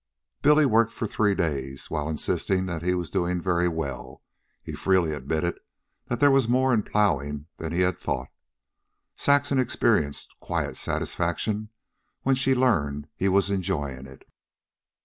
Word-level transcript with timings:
Billy 0.41 0.65
worked 0.65 0.91
for 0.91 1.05
three 1.05 1.35
days, 1.35 1.83
and 1.85 1.89
while 1.95 2.09
insisting 2.09 2.65
that 2.65 2.81
he 2.81 2.95
was 2.95 3.11
doing 3.11 3.39
very 3.39 3.67
well, 3.67 4.23
he 4.63 4.73
freely 4.73 5.13
admitted 5.13 5.59
that 6.07 6.19
there 6.19 6.31
was 6.31 6.47
more 6.47 6.73
in 6.73 6.81
plowing 6.81 7.45
than 7.57 7.71
he 7.71 7.81
had 7.81 7.99
thought. 7.99 8.29
Saxon 9.15 9.59
experienced 9.59 10.33
quiet 10.39 10.75
satisfaction 10.75 11.69
when 12.23 12.33
she 12.33 12.55
learned 12.55 13.09
he 13.15 13.29
was 13.29 13.51
enjoying 13.51 14.07
it. 14.07 14.27